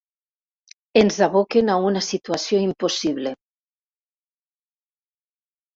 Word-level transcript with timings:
Ens 1.01 1.19
aboquen 1.25 1.69
a 1.73 1.77
una 1.91 2.03
situació 2.07 2.63
impossible. 2.71 3.37